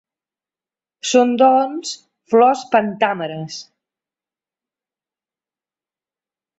[1.09, 1.91] Són doncs
[2.33, 3.61] flors pentàmeres.